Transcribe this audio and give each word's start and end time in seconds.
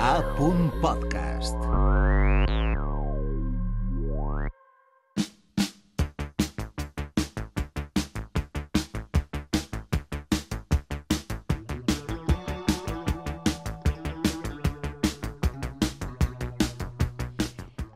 A 0.00 0.22
punt 0.36 0.70
podcast. 0.80 1.56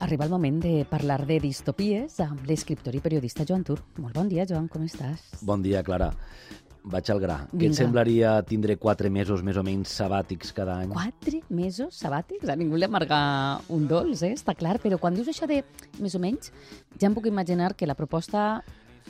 Arriba 0.00 0.24
el 0.24 0.30
moment 0.30 0.60
de 0.60 0.84
parlar 0.90 1.24
de 1.26 1.36
distopies 1.38 2.16
amb 2.24 2.42
l'escriptor 2.48 2.96
i 2.96 3.00
periodista 3.04 3.44
Joan 3.46 3.62
Tur. 3.62 3.78
Molt 4.02 4.16
bon 4.16 4.26
dia, 4.26 4.42
Joan, 4.48 4.66
com 4.66 4.82
estàs? 4.82 5.42
Bon 5.46 5.62
dia, 5.62 5.84
Clara. 5.86 6.10
Vaig 6.82 7.10
al 7.12 7.20
gra. 7.20 7.36
Què 7.50 7.58
Vinga. 7.58 7.74
et 7.74 7.76
semblaria 7.76 8.32
tindre 8.48 8.76
quatre 8.80 9.10
mesos 9.12 9.42
més 9.44 9.58
o 9.60 9.64
menys 9.66 9.92
sabàtics 10.00 10.54
cada 10.56 10.78
any? 10.80 10.94
Quatre 10.94 11.42
mesos 11.50 12.00
sabàtics? 12.00 12.48
A 12.48 12.56
ningú 12.56 12.80
li 12.80 12.88
amarga 12.88 13.20
un 13.68 13.86
dolç, 13.90 14.24
eh? 14.24 14.32
està 14.32 14.56
clar, 14.56 14.78
però 14.80 14.98
quan 14.98 15.14
dius 15.14 15.28
això 15.28 15.46
de 15.50 15.62
més 16.00 16.16
o 16.16 16.22
menys, 16.22 16.52
ja 16.96 17.10
em 17.10 17.14
puc 17.14 17.28
imaginar 17.28 17.74
que 17.76 17.86
la 17.86 17.98
proposta 17.98 18.62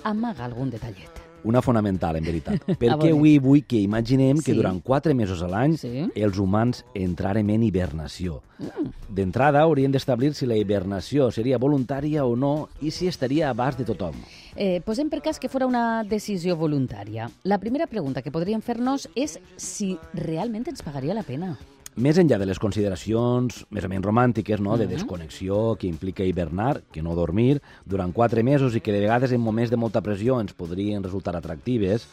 amaga 0.02 0.45
algun 0.45 0.70
detallet. 0.70 1.30
Una 1.44 1.62
fonamental, 1.62 2.16
en 2.16 2.24
veritat. 2.24 2.62
A 2.68 2.74
Perquè 2.80 3.10
avui 3.12 3.38
vull 3.38 3.62
que 3.64 3.76
imaginem 3.80 4.36
que 4.38 4.52
Sí. 4.52 4.56
durant 4.56 4.82
quatre 4.82 5.14
mesos 5.14 5.42
a 5.42 5.48
l'any 5.48 5.76
Sí. 5.78 6.08
els 6.14 6.38
humans 6.38 6.84
entrarem 6.94 7.48
en 7.50 7.62
hibernació. 7.62 8.42
Mm. 8.58 8.90
D'entrada, 9.08 9.62
haurien 9.62 9.90
d'establir 9.92 10.34
si 10.34 10.44
la 10.46 10.56
hibernació 10.56 11.30
seria 11.30 11.58
voluntària 11.58 12.24
o 12.26 12.36
no 12.36 12.68
i 12.82 12.90
si 12.90 13.06
estaria 13.08 13.48
a 13.48 13.50
abast 13.50 13.78
de 13.78 13.84
tothom. 13.84 14.14
Eh, 14.56 14.82
posem 14.84 15.08
per 15.08 15.22
cas 15.22 15.38
que 15.38 15.48
fora 15.48 15.66
una 15.66 16.04
decisió 16.04 16.56
voluntària. 16.56 17.30
La 17.44 17.58
primera 17.58 17.86
pregunta 17.86 18.20
que 18.22 18.30
podríem 18.30 18.60
fer-nos 18.60 19.08
és 19.14 19.38
si 19.56 19.96
realment 20.12 20.66
ens 20.68 20.82
pagaria 20.82 21.14
la 21.14 21.22
pena. 21.22 21.56
Més 22.00 22.16
enllà 22.16 22.38
de 22.40 22.46
les 22.48 22.59
consideracions 22.62 23.64
més 23.74 23.84
o 23.84 23.88
menys 23.92 24.06
romàntiques, 24.06 24.60
no? 24.64 24.78
de 24.80 24.86
desconnexió 24.88 25.75
que 25.77 25.88
implica 25.91 26.25
hibernar, 26.25 26.80
que 26.94 27.02
no 27.05 27.12
dormir, 27.19 27.58
durant 27.84 28.14
quatre 28.16 28.42
mesos 28.47 28.77
i 28.78 28.80
que 28.80 28.94
de 28.94 29.02
vegades 29.02 29.34
en 29.36 29.42
moments 29.44 29.69
de 29.70 29.77
molta 29.77 30.00
pressió 30.00 30.38
ens 30.41 30.55
podrien 30.56 31.05
resultar 31.05 31.34
atractives, 31.36 32.06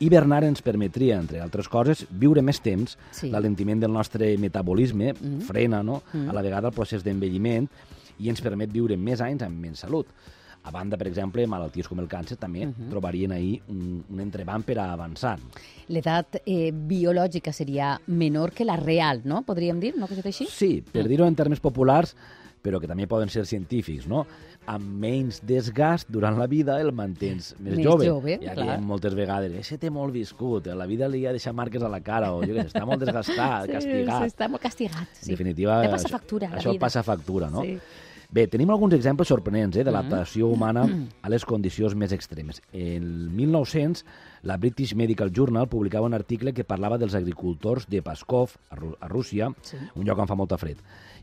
hibernar 0.00 0.42
ens 0.48 0.62
permetria, 0.64 1.18
entre 1.20 1.42
altres 1.44 1.68
coses, 1.68 2.06
viure 2.10 2.40
més 2.42 2.62
temps, 2.64 2.96
Sí. 3.12 3.28
l'alentiment 3.30 3.80
del 3.84 3.92
nostre 3.92 4.32
metabolisme 4.38 5.12
Mhm. 5.12 5.40
frena 5.42 5.82
no? 5.82 6.02
Mhm. 6.12 6.30
a 6.30 6.32
la 6.32 6.42
vegada 6.42 6.68
el 6.68 6.74
procés 6.74 7.04
d'envelliment 7.04 7.68
i 8.18 8.30
ens 8.30 8.40
permet 8.40 8.72
viure 8.72 8.96
més 8.96 9.20
anys 9.20 9.42
amb 9.42 9.60
menys 9.60 9.80
salut. 9.80 10.06
A 10.64 10.70
banda, 10.70 10.96
per 10.96 11.06
exemple, 11.08 11.46
malalties 11.46 11.86
com 11.88 11.98
el 12.00 12.08
càncer 12.08 12.36
també 12.40 12.64
Mhm. 12.66 12.88
trobarien 12.90 13.32
ahir 13.32 13.62
un, 13.68 14.02
un 14.08 14.20
entrebanc 14.20 14.64
per 14.64 14.78
a 14.78 14.92
avançar. 14.94 15.38
L'edat 15.88 16.38
eh, 16.46 16.72
biològica 16.72 17.52
seria 17.52 18.00
menor 18.06 18.52
que 18.52 18.64
la 18.64 18.76
real, 18.76 19.20
no? 19.24 19.42
Podríem 19.42 19.78
dir, 19.80 19.94
una 19.96 20.06
cosa 20.08 20.22
així? 20.24 20.46
Sí, 20.50 20.82
per 20.90 21.06
dir-ho 21.06 21.26
en 21.26 21.34
termes 21.36 21.60
populars, 21.60 22.16
però 22.64 22.80
que 22.80 22.88
també 22.88 23.06
poden 23.06 23.28
ser 23.28 23.44
científics, 23.44 24.06
no? 24.08 24.26
Amb 24.66 24.86
menys 25.02 25.42
desgast 25.44 26.08
durant 26.08 26.38
la 26.38 26.46
vida 26.46 26.80
el 26.80 26.92
mantens 26.96 27.54
més, 27.58 27.76
Més 27.76 27.84
jove. 27.84 28.06
jove, 28.08 28.38
ja 28.40 28.54
clar. 28.54 28.78
diem 28.78 28.86
moltes 28.88 29.14
vegades, 29.14 29.52
ese 29.52 29.76
té 29.76 29.90
molt 29.90 30.14
viscut, 30.14 30.66
a 30.68 30.74
la 30.74 30.86
vida 30.86 31.06
li 31.06 31.26
ha 31.26 31.32
deixat 31.32 31.52
marques 31.52 31.82
a 31.82 31.90
la 31.90 32.00
cara, 32.00 32.32
o 32.32 32.40
jo 32.40 32.54
què 32.54 32.62
sé, 32.62 32.68
està 32.72 32.86
molt 32.86 33.04
desgastat, 33.04 33.68
castigat. 33.76 34.22
Sí, 34.22 34.32
està 34.32 34.48
molt 34.48 34.62
castigat. 34.62 35.06
Sí. 35.12 35.28
En 35.32 35.36
definitiva, 35.36 35.82
Te 35.82 35.90
passa 35.90 36.08
això- 36.08 36.16
factura, 36.16 36.48
això 36.56 36.70
vida. 36.72 36.80
passa 36.80 37.02
factura, 37.02 37.50
no? 37.50 37.60
Sí. 37.60 37.76
Bé, 38.30 38.46
tenim 38.48 38.70
alguns 38.70 38.94
exemples 38.94 39.28
sorprenents 39.28 39.76
eh, 39.76 39.84
de 39.84 39.90
l'adaptació 39.92 40.46
Mm-hmm. 40.48 40.54
humana 40.54 41.08
a 41.22 41.28
les 41.28 41.44
condicions 41.44 41.94
més 41.94 42.12
extremes. 42.12 42.60
En 42.72 43.34
1900, 43.36 44.04
la 44.42 44.56
British 44.56 44.94
Medical 44.94 45.30
Journal 45.32 45.68
publicava 45.68 46.06
un 46.06 46.14
article 46.14 46.52
que 46.52 46.64
parlava 46.64 46.98
dels 46.98 47.14
agricultors 47.14 47.86
de 47.88 48.02
Pskov, 48.02 48.56
a, 48.70 48.76
Ru 48.76 48.94
a 49.00 49.08
Rússia, 49.08 49.50
Sí. 49.62 49.76
un 49.94 50.04
lloc 50.04 50.18
on 50.18 50.26
fa 50.28 50.34
molta 50.34 50.58
fred. 50.58 50.76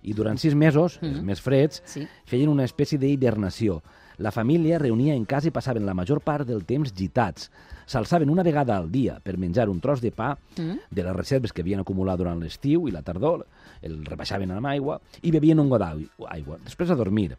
I 0.04 0.14
durant 0.14 0.38
sis 0.40 0.56
mesos, 0.56 1.00
els 1.02 1.18
Mhm. 1.20 1.26
més 1.26 1.42
freds, 1.42 1.82
Sí. 1.86 2.08
feien 2.26 2.50
una 2.50 2.64
espècie 2.64 2.98
d'hibernació. 2.98 3.82
La 4.22 4.30
família 4.32 4.78
reunia 4.78 5.16
en 5.18 5.26
casa 5.26 5.50
i 5.50 5.52
passaven 5.56 5.86
la 5.88 5.96
major 5.98 6.20
part 6.22 6.46
del 6.46 6.62
temps 6.70 6.94
gitats. 6.94 7.50
S'alçaven 7.90 8.30
una 8.30 8.44
vegada 8.46 8.76
al 8.78 8.92
dia 8.94 9.18
per 9.24 9.34
menjar 9.42 9.68
un 9.70 9.80
tros 9.82 10.02
de 10.02 10.12
pa 10.14 10.36
Mm. 10.58 10.78
de 10.92 11.04
les 11.04 11.16
reserves 11.16 11.52
que 11.54 11.62
havien 11.64 11.80
acumulat 11.82 12.20
durant 12.20 12.40
l'estiu 12.40 12.88
i 12.88 12.92
la 12.92 13.02
tardor, 13.02 13.48
el 13.82 14.06
rebaixaven 14.06 14.52
amb 14.52 14.68
aigua 14.68 15.00
i 15.22 15.32
bevien 15.32 15.60
un 15.60 15.70
got 15.70 15.82
d'aigua. 15.82 16.60
Després 16.64 16.92
a 16.92 16.96
dormir. 16.96 17.36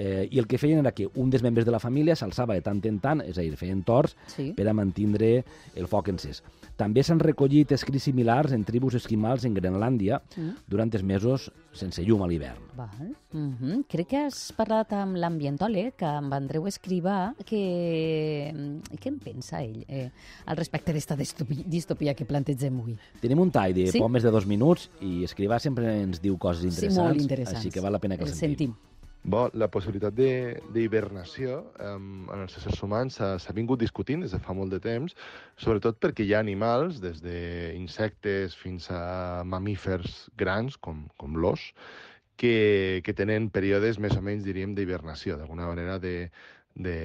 Eh, 0.00 0.28
I 0.30 0.38
el 0.38 0.46
que 0.46 0.58
feien 0.62 0.78
era 0.78 0.92
que 0.94 1.08
un 1.18 1.28
dels 1.28 1.42
membres 1.42 1.66
de 1.66 1.72
la 1.74 1.80
família 1.82 2.14
s'alçava 2.14 2.54
de 2.54 2.62
tant 2.62 2.78
en 2.86 3.00
tant, 3.02 3.20
és 3.26 3.36
a 3.36 3.42
dir, 3.42 3.56
feien 3.58 3.82
torts 3.82 4.14
Sí. 4.30 4.52
per 4.54 4.68
a 4.68 4.72
mantindre 4.72 5.44
el 5.74 5.88
foc 5.90 6.06
encès. 6.12 6.42
També 6.78 7.02
s'han 7.02 7.18
recollit 7.18 7.72
escrits 7.74 8.04
similars 8.04 8.52
en 8.54 8.62
tribus 8.62 8.94
esquimals 8.94 9.44
en 9.44 9.56
Grenlàndia 9.56 10.20
Mm. 10.36 10.50
durant 10.68 10.94
els 10.94 11.02
mesos 11.02 11.50
sense 11.72 12.04
llum 12.04 12.22
a 12.22 12.28
l'hivern. 12.28 12.62
Mm 13.32 13.56
-hmm. 13.58 13.84
Crec 13.88 14.06
que 14.06 14.16
has 14.26 14.52
parlat 14.52 14.92
amb 14.92 15.16
l'ambientòleg, 15.16 15.94
amb 16.02 16.32
Andreu 16.32 16.66
Escrivà, 16.68 17.34
que... 17.44 18.52
I 18.92 18.96
què 18.96 19.08
en 19.08 19.18
pensa 19.18 19.62
ell 19.62 19.84
eh, 19.88 20.10
al 20.46 20.56
respecte 20.56 20.92
d'esta 20.92 21.16
distopia, 21.16 22.14
que 22.14 22.24
plantegem 22.24 22.78
avui? 22.80 22.96
Tenim 23.20 23.40
un 23.40 23.50
tall 23.50 23.74
de 23.74 23.88
Sí? 23.90 23.98
poc 23.98 24.10
més 24.10 24.22
de 24.22 24.30
dos 24.30 24.46
minuts 24.46 24.90
i 25.00 25.24
Escrivà 25.24 25.58
sempre 25.58 26.02
ens 26.02 26.20
diu 26.22 26.36
coses 26.38 26.62
Sí, 26.62 26.68
interessants, 26.68 27.08
molt 27.08 27.20
interessants. 27.20 27.58
així 27.58 27.70
que 27.70 27.80
val 27.80 27.92
la 27.92 27.98
pena 27.98 28.16
que 28.16 28.22
El 28.24 28.28
sentim. 28.30 28.70
sentim. 28.72 28.74
Bo, 29.22 29.48
la 29.58 29.68
possibilitat 29.68 30.14
d'hibernació 30.14 31.58
um, 31.84 32.28
en 32.32 32.44
els 32.44 32.54
éssers 32.60 32.82
humans 32.84 33.18
s'ha 33.18 33.54
vingut 33.56 33.80
discutint 33.82 34.22
des 34.24 34.32
de 34.32 34.40
fa 34.40 34.54
molt 34.56 34.72
de 34.72 34.78
temps, 34.80 35.16
sobretot 35.60 35.98
perquè 36.00 36.24
hi 36.24 36.32
ha 36.32 36.40
animals, 36.40 37.00
des 37.02 37.20
d'insectes 37.24 38.56
fins 38.56 38.88
a 38.94 39.42
mamífers 39.44 40.28
grans, 40.38 40.78
com, 40.78 41.04
com 41.20 41.36
l'os, 41.36 41.72
que, 42.38 43.02
que 43.04 43.16
tenen 43.18 43.50
períodes 43.50 43.98
més 43.98 44.16
o 44.16 44.22
menys, 44.22 44.46
diríem, 44.46 44.72
d'hibernació, 44.78 45.36
d'alguna 45.36 45.66
manera 45.66 45.98
de, 45.98 46.30
de, 46.78 46.96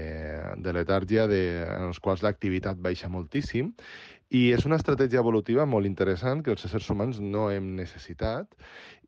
de 0.64 0.74
letàrgia 0.78 1.28
de, 1.28 1.42
en 1.66 1.90
els 1.90 2.00
quals 2.00 2.24
l'activitat 2.24 2.78
baixa 2.78 3.10
moltíssim 3.10 3.74
i 4.34 4.48
és 4.56 4.66
una 4.66 4.80
estratègia 4.80 5.22
evolutiva 5.22 5.66
molt 5.70 5.86
interessant 5.86 6.42
que 6.42 6.50
els 6.56 6.66
éssers 6.66 6.90
humans 6.90 7.20
no 7.22 7.52
hem 7.54 7.76
necessitat 7.78 8.50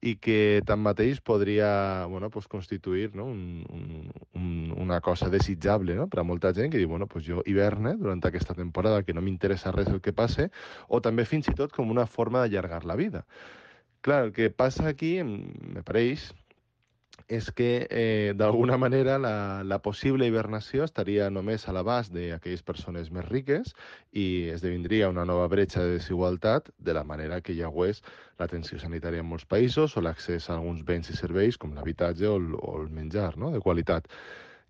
i 0.05 0.13
que 0.21 0.61
tanmateix 0.69 1.21
podria 1.25 2.05
bueno, 2.11 2.29
pues, 2.29 2.45
constituir 2.51 3.09
no? 3.17 3.25
un, 3.25 3.65
un, 3.73 4.11
un, 4.37 4.75
una 4.85 4.99
cosa 5.01 5.31
desitjable 5.33 5.95
no? 5.97 6.05
per 6.11 6.21
a 6.21 6.27
molta 6.29 6.53
gent 6.53 6.69
que 6.69 6.77
diu, 6.77 6.91
bueno, 6.91 7.09
pues 7.09 7.25
jo 7.25 7.41
hiverne 7.49 7.95
durant 7.97 8.21
aquesta 8.21 8.53
temporada 8.53 9.01
que 9.01 9.17
no 9.17 9.25
m'interessa 9.25 9.73
res 9.73 9.89
el 9.89 10.01
que 10.05 10.13
passe, 10.13 10.51
o 10.87 11.01
també 11.01 11.25
fins 11.25 11.49
i 11.49 11.57
tot 11.57 11.73
com 11.73 11.89
una 11.89 12.05
forma 12.05 12.43
d'allargar 12.43 12.83
la 12.85 12.99
vida. 12.99 13.25
Clar, 14.05 14.27
el 14.27 14.33
que 14.35 14.51
passa 14.53 14.91
aquí, 14.91 15.15
me 15.25 15.81
pareix, 15.81 16.29
és 17.27 17.49
que 17.51 17.87
eh, 17.89 18.33
d'alguna 18.37 18.77
manera 18.77 19.17
la, 19.17 19.63
la 19.65 19.79
possible 19.81 20.27
hibernació 20.29 20.85
estaria 20.85 21.29
només 21.33 21.65
a 21.65 21.73
l'abast 21.73 22.13
d'aquelles 22.13 22.61
persones 22.61 23.09
més 23.09 23.25
riques 23.29 23.73
i 24.13 24.51
esdevindria 24.53 25.09
una 25.09 25.25
nova 25.25 25.47
bretxa 25.49 25.81
de 25.81 25.97
desigualtat 25.97 26.69
de 26.77 26.93
la 26.93 27.03
manera 27.03 27.41
que 27.41 27.57
ja 27.57 27.69
ho 27.69 27.85
és 27.85 28.03
l'atenció 28.37 28.77
sanitària 28.79 29.25
en 29.25 29.29
molts 29.31 29.45
països 29.49 29.97
o 29.97 30.05
l'accés 30.05 30.49
a 30.49 30.59
alguns 30.59 30.85
béns 30.85 31.09
i 31.09 31.17
serveis 31.17 31.57
com 31.57 31.73
l'habitatge 31.73 32.29
o, 32.29 32.37
o 32.37 32.81
el 32.83 32.89
menjar 32.93 33.33
no? 33.37 33.51
de 33.51 33.61
qualitat. 33.63 34.05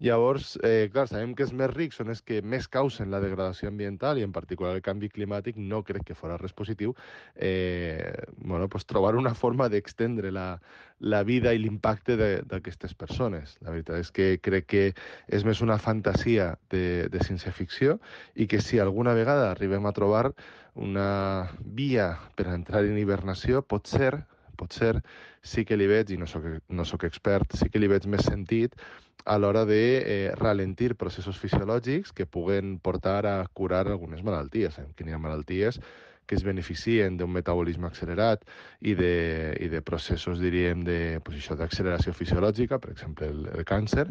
Llavors, 0.03 0.59
eh, 0.61 0.89
clar, 0.91 1.05
sabem 1.07 1.31
que 1.39 1.45
els 1.45 1.53
més 1.55 1.69
rics 1.71 2.01
són 2.01 2.09
els 2.11 2.19
que 2.27 2.41
més 2.43 2.65
causen 2.67 3.13
la 3.13 3.21
degradació 3.23 3.69
ambiental 3.71 4.17
i 4.19 4.25
en 4.27 4.33
particular 4.35 4.73
el 4.75 4.81
canvi 4.83 5.07
climàtic 5.07 5.55
no 5.55 5.79
crec 5.87 6.03
que 6.09 6.17
fora 6.19 6.35
res 6.41 6.51
positiu 6.51 6.91
eh, 7.35 8.11
bueno, 8.35 8.67
pues 8.67 8.83
trobar 8.85 9.15
una 9.15 9.31
forma 9.33 9.69
d'extendre 9.71 10.33
la, 10.35 10.59
la 10.99 11.23
vida 11.23 11.53
i 11.55 11.61
l'impacte 11.63 12.17
d'aquestes 12.19 12.93
persones. 12.93 13.55
La 13.63 13.71
veritat 13.71 14.03
és 14.03 14.11
que 14.11 14.27
crec 14.43 14.67
que 14.67 14.83
és 15.31 15.47
més 15.47 15.63
una 15.63 15.79
fantasia 15.79 16.51
de, 16.75 17.07
de 17.07 17.23
ciència-ficció 17.23 17.95
i 18.35 18.51
que 18.51 18.59
si 18.59 18.83
alguna 18.83 19.15
vegada 19.15 19.47
arribem 19.53 19.87
a 19.87 19.95
trobar 19.95 20.33
una 20.75 21.55
via 21.63 22.11
per 22.35 22.49
entrar 22.51 22.83
en 22.83 22.99
hibernació, 22.99 23.63
pot 23.63 23.87
ser, 23.87 24.11
pot 24.59 24.75
ser, 24.75 24.97
sí 25.39 25.63
que 25.63 25.79
li 25.79 25.87
veig, 25.87 26.11
i 26.11 26.19
no 26.19 26.27
soc, 26.27 26.43
no 26.67 26.83
soc 26.83 27.07
expert, 27.07 27.55
sí 27.55 27.71
que 27.71 27.79
li 27.79 27.87
veig 27.87 28.11
més 28.11 28.27
sentit 28.27 28.75
a 29.23 29.37
l'hora 29.39 29.65
de 29.65 29.81
eh, 29.97 30.31
ralentir 30.37 30.95
processos 30.95 31.39
fisiològics 31.41 32.11
que 32.13 32.27
puguen 32.27 32.77
portar 32.79 33.25
a 33.25 33.37
curar 33.53 33.87
algunes 33.87 34.21
malalties. 34.23 34.75
Sabem 34.75 34.91
que 34.93 35.07
n'hi 35.07 35.15
ha 35.15 35.21
malalties 35.21 35.79
que 36.25 36.35
es 36.35 36.43
beneficien 36.43 37.17
d'un 37.17 37.31
metabolisme 37.31 37.87
accelerat 37.87 38.43
i 38.81 38.95
de, 38.97 39.55
i 39.61 39.69
de 39.69 39.81
processos, 39.85 40.39
diríem, 40.41 40.83
de, 40.87 41.19
pues 41.25 41.45
d'acceleració 41.57 42.13
fisiològica, 42.17 42.79
per 42.81 42.91
exemple, 42.93 43.29
el, 43.29 43.45
el 43.53 43.65
càncer, 43.67 44.07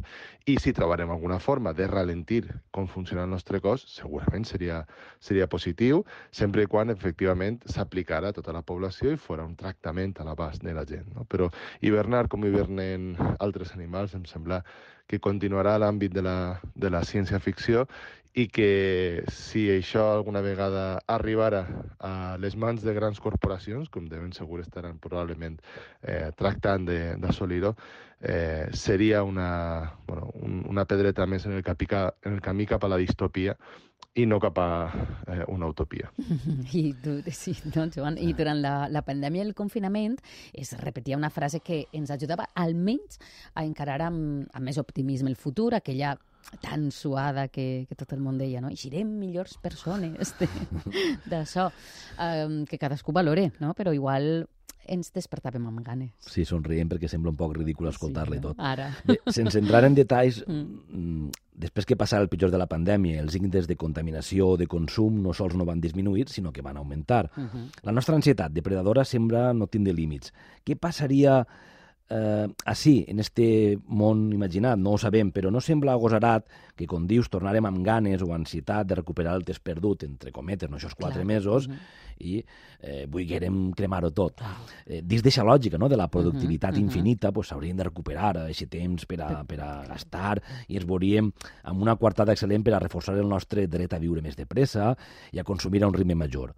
i 0.47 0.57
si 0.63 0.75
trobarem 0.77 1.11
alguna 1.11 1.41
forma 1.43 1.75
de 1.75 1.89
ralentir 1.91 2.45
com 2.71 2.87
funciona 2.91 3.25
el 3.25 3.35
nostre 3.35 3.61
cos, 3.65 3.87
segurament 3.91 4.47
seria, 4.49 4.85
seria 5.19 5.49
positiu, 5.51 6.05
sempre 6.31 6.65
i 6.65 6.71
quan, 6.71 6.93
efectivament, 6.95 7.61
s'aplicara 7.67 8.31
a 8.31 8.37
tota 8.37 8.55
la 8.55 8.63
població 8.63 9.13
i 9.13 9.21
fora 9.21 9.47
un 9.47 9.57
tractament 9.59 10.15
a 10.21 10.29
l'abast 10.29 10.63
de 10.63 10.75
la 10.75 10.87
gent. 10.87 11.11
No? 11.15 11.27
Però 11.27 11.51
hivernar 11.83 12.29
com 12.31 12.47
hivernen 12.47 13.15
altres 13.41 13.75
animals 13.75 14.15
em 14.15 14.25
sembla 14.31 14.63
que 15.07 15.21
continuarà 15.21 15.75
a 15.77 15.83
l'àmbit 15.83 16.15
de 16.15 16.23
la, 16.25 16.37
de 16.75 16.91
la 16.91 17.03
ciència-ficció 17.05 17.85
i 18.35 18.49
que 18.51 19.23
si 19.31 19.69
això 19.71 20.09
alguna 20.11 20.41
vegada 20.43 20.99
arribara 21.07 21.63
a 22.03 22.37
les 22.43 22.57
mans 22.59 22.83
de 22.83 22.95
grans 22.97 23.21
corporacions, 23.23 23.89
com 23.95 24.09
de 24.11 24.19
ben 24.19 24.33
segur 24.35 24.59
estaran 24.61 24.99
probablement 24.99 25.61
eh, 26.03 26.33
tractant 26.35 26.89
d'assolir-ho, 27.23 27.77
eh, 28.21 28.67
seria 28.73 29.23
una, 29.23 29.93
bueno, 30.09 30.33
un, 30.35 30.65
una 30.67 30.85
pedreta 30.85 31.29
més 31.31 31.47
en 31.47 31.55
el, 31.55 31.63
capica, 31.63 32.09
en 32.25 32.35
el 32.35 32.43
camí 32.43 32.67
cap 32.67 32.83
a 32.83 32.91
la 32.91 32.99
distopia 32.99 33.55
i 34.15 34.27
no 34.27 34.39
cap 34.39 34.59
a 34.63 34.69
eh, 35.27 35.45
una 35.49 35.67
utopia. 35.67 36.11
I, 36.73 36.95
tu, 37.03 37.17
sí, 37.35 37.55
no, 37.75 37.89
Joan, 37.95 38.19
i 38.19 38.33
durant 38.37 38.61
la, 38.63 38.75
la 38.91 39.03
pandèmia 39.07 39.43
i 39.43 39.49
el 39.49 39.57
confinament 39.59 40.17
es 40.53 40.75
repetia 40.79 41.19
una 41.19 41.33
frase 41.35 41.61
que 41.65 41.85
ens 41.93 42.13
ajudava 42.15 42.47
almenys 42.55 43.19
a 43.55 43.65
encarar 43.67 44.01
amb, 44.07 44.47
amb 44.53 44.71
més 44.71 44.79
optimisme 44.79 45.33
el 45.33 45.37
futur, 45.41 45.73
aquella 45.75 46.15
tan 46.61 46.91
suada 46.93 47.49
que, 47.49 47.87
que 47.89 47.97
tot 47.99 48.13
el 48.13 48.21
món 48.23 48.39
deia, 48.39 48.61
no? 48.61 48.71
I 48.71 48.79
serem 48.79 49.15
millors 49.19 49.57
persones 49.63 50.35
d'això, 51.31 51.71
um, 52.21 52.61
que 52.69 52.79
cadascú 52.79 53.15
valore, 53.17 53.51
no? 53.65 53.73
Però 53.75 53.95
igual 53.97 54.45
ens 54.89 55.13
despertàvem 55.13 55.67
amb 55.67 55.81
ganes. 55.85 56.11
Sí, 56.21 56.45
somrient 56.45 56.89
perquè 56.91 57.09
sembla 57.09 57.31
un 57.31 57.37
poc 57.37 57.57
ridícul 57.57 57.89
escoltar-li 57.89 58.39
sí, 58.39 58.43
tot. 58.43 58.57
Ara. 58.59 58.91
Bé, 59.05 59.19
sense 59.33 59.59
entrar 59.59 59.85
en 59.85 59.95
detalls, 59.95 60.45
Mm. 60.47 60.81
mm. 60.91 61.31
després 61.55 61.87
que 61.87 61.97
passara 61.97 62.23
el 62.23 62.29
pitjor 62.29 62.51
de 62.51 62.59
la 62.59 62.67
pandèmia, 62.67 63.21
els 63.21 63.35
índexs 63.37 63.69
de 63.69 63.77
contaminació 63.77 64.49
o 64.49 64.57
de 64.57 64.67
consum 64.67 65.23
no 65.23 65.33
sols 65.33 65.55
no 65.55 65.65
van 65.65 65.81
disminuir, 65.81 66.29
sinó 66.29 66.53
que 66.53 66.63
van 66.63 66.77
augmentar. 66.77 67.31
Uh 67.37 67.45
-huh. 67.45 67.69
La 67.83 67.93
nostra 67.93 68.15
ansietat 68.15 68.53
depredadora 68.53 69.05
sembla 69.05 69.53
no 69.53 69.67
tindre 69.67 69.93
límits. 69.93 70.33
Què 70.65 70.77
passaria 70.77 71.47
eh, 72.11 72.47
així, 72.67 73.05
en 73.09 73.21
este 73.21 73.79
món 73.87 74.33
imaginat? 74.33 74.79
No 74.79 74.93
ho 74.95 74.99
sabem, 74.99 75.31
però 75.33 75.51
no 75.51 75.61
sembla 75.61 75.93
agosarat 75.93 76.47
que, 76.77 76.87
com 76.87 77.07
dius, 77.07 77.29
tornarem 77.31 77.65
amb 77.67 77.85
ganes 77.87 78.23
o 78.23 78.33
ansietat 78.35 78.87
de 78.87 78.95
recuperar 78.95 79.35
el 79.37 79.45
temps 79.45 79.61
perdut, 79.61 80.05
entre 80.05 80.33
cometes, 80.33 80.71
no, 80.71 80.77
això 80.77 80.91
quatre 80.95 81.23
Clar. 81.23 81.27
mesos, 81.27 81.69
Uh 81.69 81.73
-huh. 81.73 81.79
i 82.19 82.45
eh, 82.81 83.07
volguérem 83.11 83.73
cremar-ho 83.73 84.11
tot. 84.13 84.41
Eh, 84.87 85.01
dins 85.03 85.23
d'aquesta 85.23 85.43
lògica 85.45 85.79
no, 85.79 85.89
de 85.89 85.97
la 85.97 86.09
productivitat 86.09 86.73
Mhm, 86.73 86.79
mhm. 86.79 86.85
infinita, 86.87 87.33
pues, 87.33 87.49
s'haurien 87.49 87.77
de 87.77 87.85
recuperar 87.85 88.37
aquest 88.37 88.71
temps 88.71 89.07
per 89.07 89.21
a, 89.23 89.45
per 89.45 89.61
a 89.61 89.85
gastar 89.87 90.41
i 90.69 90.77
ens 90.77 90.87
veuríem 90.87 91.33
amb 91.65 91.83
una 91.83 91.97
quartada 91.97 92.33
excel·lent 92.33 92.63
per 92.63 92.75
a 92.75 92.79
reforçar 92.79 93.17
el 93.19 93.29
nostre 93.29 93.67
dret 93.67 93.93
a 93.93 93.99
viure 93.99 94.23
més 94.23 94.37
de 94.37 94.47
pressa 94.47 94.97
i 95.33 95.39
a 95.39 95.45
consumir 95.45 95.83
a 95.83 95.89
un 95.89 95.95
ritme 95.95 96.15
major. 96.15 96.55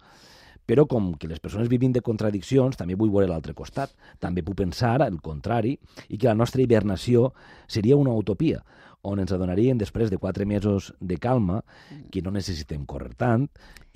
Però 0.66 0.84
com 0.90 1.12
que 1.14 1.28
les 1.30 1.38
persones 1.42 1.70
vivim 1.70 1.92
de 1.94 2.02
contradiccions, 2.02 2.76
també 2.76 2.96
vull 2.98 3.12
veure 3.14 3.30
l'altre 3.30 3.54
costat. 3.54 3.92
També 4.18 4.42
puc 4.42 4.58
pensar 4.58 4.96
el 5.06 5.20
contrari 5.22 5.76
i 6.08 6.18
que 6.18 6.26
la 6.26 6.34
nostra 6.34 6.62
hibernació 6.62 7.30
seria 7.70 7.96
una 7.96 8.14
utopia, 8.14 8.64
on 9.06 9.23
ens 9.23 9.32
adonaríem 9.32 9.79
després 9.79 10.11
de 10.11 10.19
quatre 10.19 10.47
mesos 10.47 10.93
de 11.00 11.17
calma 11.23 11.62
que 12.11 12.23
no 12.23 12.32
necessitem 12.35 12.85
córrer 12.85 13.14
tant 13.14 13.47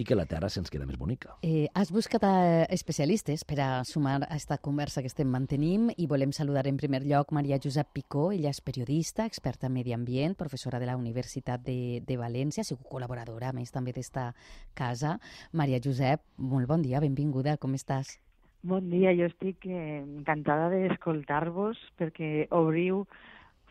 i 0.01 0.07
que 0.07 0.17
la 0.17 0.25
Terra 0.25 0.49
se'ns 0.49 0.71
queda 0.73 0.87
més 0.89 0.97
bonica. 0.97 1.35
Eh, 1.45 1.69
has 1.75 1.91
buscat 1.93 2.25
a 2.25 2.35
especialistes 2.73 3.45
per 3.45 3.59
a 3.61 3.69
sumar 3.85 4.21
a 4.23 4.31
aquesta 4.31 4.57
conversa 4.63 5.03
que 5.03 5.11
estem 5.11 5.29
mantenim 5.29 5.91
i 5.97 6.07
volem 6.09 6.33
saludar 6.33 6.65
en 6.71 6.79
primer 6.81 7.03
lloc 7.05 7.35
Maria 7.37 7.59
Josep 7.61 7.91
Picó. 7.93 8.31
Ella 8.33 8.55
és 8.55 8.63
periodista, 8.65 9.27
experta 9.29 9.69
en 9.69 9.77
medi 9.77 9.93
ambient, 9.93 10.39
professora 10.39 10.81
de 10.81 10.89
la 10.89 10.97
Universitat 10.97 11.67
de, 11.67 12.01
de 12.07 12.17
València, 12.17 12.65
ha 12.65 12.71
sigut 12.71 12.89
col·laboradora, 12.89 13.51
a 13.51 13.57
més, 13.57 13.75
també 13.75 13.93
d'esta 13.97 14.31
casa. 14.79 15.19
Maria 15.53 15.83
Josep, 15.85 16.25
molt 16.39 16.71
bon 16.71 16.87
dia, 16.87 17.03
benvinguda, 17.03 17.59
com 17.61 17.77
estàs? 17.77 18.17
Bon 18.63 18.85
dia, 18.93 19.13
jo 19.17 19.25
estic 19.25 19.65
eh, 19.69 20.01
encantada 20.05 20.69
d'escoltar-vos 20.73 21.79
perquè 21.97 22.47
obriu 22.53 23.07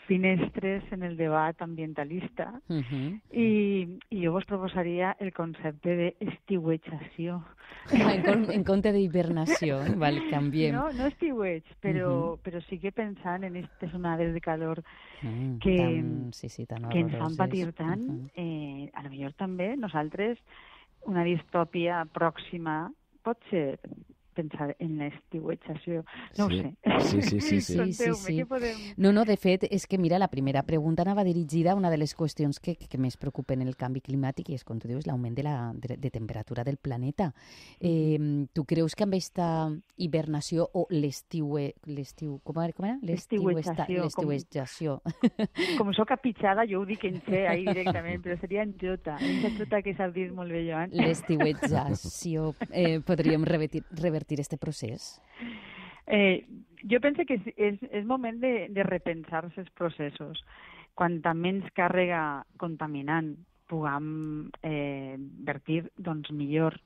finestres 0.10 0.84
en 0.92 1.04
el 1.06 1.16
debat 1.18 1.62
ambientalista 1.62 2.48
Uh 2.68 2.82
-huh. 2.82 3.20
i, 3.32 4.00
i 4.10 4.26
jo 4.26 4.32
vos 4.34 4.46
proposaria 4.46 5.16
el 5.20 5.32
concepte 5.34 5.96
d'estiuetjació. 5.96 7.44
en, 7.92 8.24
con- 8.24 8.52
en 8.52 8.64
compte 8.64 8.92
d'hibernació, 8.92 9.80
val, 9.98 10.18
canviem. 10.30 10.76
No, 10.76 10.92
no 10.94 11.06
estiueig, 11.08 11.64
però, 11.82 12.38
però 12.44 12.60
sí 12.68 12.80
que 12.80 12.92
pensant 12.92 13.44
en 13.44 13.56
aquestes 13.56 13.94
onades 13.94 14.34
de 14.34 14.42
calor 14.42 14.84
Mm, 15.22 15.58
que- 15.60 15.78
tan, 15.78 16.34
sí, 16.34 16.48
sí, 16.50 16.66
tan 16.66 16.90
que 16.90 17.00
ens 17.00 17.12
fan 17.18 17.36
patir 17.36 17.74
tant, 17.74 18.00
Mhm. 18.02 18.30
eh, 18.36 18.90
a 18.94 19.04
lo 19.04 19.10
millor 19.10 19.34
també 19.34 19.76
nosaltres 19.78 20.40
una 21.06 21.24
distòpia 21.24 22.06
pròxima 22.06 22.90
pot 23.24 23.38
ser 23.50 23.80
pensar 24.40 24.72
en 24.80 24.98
l'estiuetjació. 25.02 26.06
No 26.40 26.48
Sí. 26.50 26.60
ho 26.60 26.64
sé. 26.64 26.76
Sí, 27.10 27.22
sí, 27.22 27.40
sí, 27.42 27.62
sí. 27.62 27.78
Sí, 27.90 27.94
sí, 27.94 28.14
sí. 28.16 28.44
podem... 28.46 28.78
No, 28.98 29.12
no, 29.14 29.26
de 29.28 29.36
fet, 29.38 29.66
és 29.70 29.86
que, 29.88 29.98
mira, 30.00 30.18
la 30.20 30.30
primera 30.32 30.64
pregunta 30.64 31.04
anava 31.04 31.24
dirigida 31.28 31.74
a 31.74 31.76
una 31.76 31.90
de 31.92 31.98
les 31.98 32.16
qüestions 32.16 32.60
que, 32.60 32.76
que 32.76 32.98
més 32.98 33.18
preocupen 33.18 33.62
el 33.66 33.76
canvi 33.76 34.02
climàtic 34.02 34.50
i 34.50 34.56
és, 34.58 34.64
com 34.64 34.80
tu 34.80 34.88
dius, 34.88 35.06
l'augment 35.08 35.36
de, 35.36 35.44
la, 35.44 35.56
de, 35.76 35.98
de 35.98 36.12
temperatura 36.14 36.64
del 36.64 36.78
planeta. 36.78 37.34
Eh, 37.80 38.46
tu 38.54 38.64
creus 38.66 38.96
que 38.96 39.04
amb 39.04 39.14
aquesta 39.18 39.50
hibernació 39.98 40.70
o 40.74 40.86
l'estiu... 40.90 41.58
l'estiu 41.90 42.40
com, 42.44 42.60
era- 42.64 42.74
com 42.74 42.86
era? 42.86 42.98
Estiuetjació, 43.04 44.08
com- 44.14 44.30
L'estiuetjació. 44.30 45.00
Com 45.80 45.90
sóc 45.98 46.12
apitjada, 46.14 46.64
jo 46.70 46.82
ho 46.82 46.86
dic 46.88 47.04
en 47.10 47.18
xe 47.26 47.46
ahí 47.50 47.64
directament, 47.66 48.22
però 48.24 48.36
seria 48.40 48.62
en 48.64 48.76
jota. 48.80 49.16
En 49.20 49.58
jota 49.58 49.82
que 49.82 49.94
saps 49.98 50.14
dir 50.14 50.28
molt 50.36 50.52
bé, 50.54 50.62
Joan. 50.68 50.92
L'estiuetjació. 50.94 52.54
Eh, 52.70 53.00
podríem 53.06 53.44
revertir, 53.48 53.82
revertir 53.92 54.29
este 54.38 54.58
procés? 54.62 55.20
Eh, 56.06 56.46
jo 56.86 57.00
penso 57.02 57.26
que 57.26 57.40
és, 57.40 57.48
és, 57.58 57.82
és 57.90 58.06
moment 58.06 58.38
de, 58.40 58.68
de 58.70 58.84
repensar 58.84 59.46
els 59.50 59.70
processos. 59.74 60.44
Quanta 60.94 61.34
menys 61.34 61.66
càrrega 61.74 62.44
contaminant 62.58 63.34
puguem 63.70 64.52
eh, 64.62 65.18
vertir, 65.18 65.90
doncs 65.98 66.30
millor. 66.32 66.78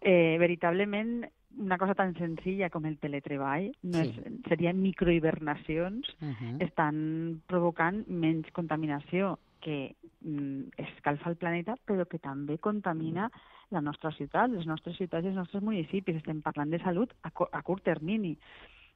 Eh, 0.00 0.36
veritablement, 0.38 1.24
una 1.56 1.78
cosa 1.78 1.94
tan 1.94 2.14
senzilla 2.18 2.68
com 2.70 2.84
el 2.86 2.98
teletreball 2.98 3.70
no 3.82 4.02
Sí. 4.02 4.08
és, 4.10 4.32
seria 4.48 4.72
microhibernacions 4.72 6.08
Uh 6.20 6.28
-huh. 6.34 6.56
estan 6.66 7.40
provocant 7.46 8.04
menys 8.08 8.50
contaminació 8.52 9.38
que 9.64 9.96
mm, 10.20 10.76
escalfa 10.84 11.32
el 11.32 11.40
planeta, 11.40 11.78
però 11.88 12.04
que 12.10 12.20
també 12.22 12.58
contamina 12.60 13.30
la 13.72 13.80
nostra 13.80 14.12
ciutat, 14.12 14.52
les 14.52 14.68
nostres 14.68 14.98
ciutats 15.00 15.24
i 15.24 15.32
els 15.32 15.40
nostres 15.40 15.64
municipis. 15.64 16.20
Estem 16.20 16.44
parlant 16.44 16.70
de 16.70 16.82
salut 16.84 17.16
a, 17.24 17.32
a 17.32 17.64
curt 17.66 17.84
termini. 17.88 18.36